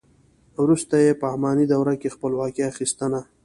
وروسته 0.63 0.95
یې 1.05 1.11
په 1.21 1.25
اماني 1.35 1.65
دوره 1.73 1.93
کې 2.01 2.13
خپلواکي 2.15 2.61
اخیستنه. 2.71 3.21